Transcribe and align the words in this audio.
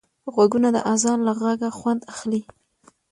غوږونه 0.33 0.69
د 0.75 0.77
اذان 0.93 1.19
له 1.27 1.33
غږه 1.41 1.69
خوند 1.77 2.01
اخلي 2.13 2.41